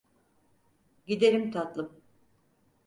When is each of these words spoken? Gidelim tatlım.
Gidelim 1.07 1.51
tatlım. 1.51 2.01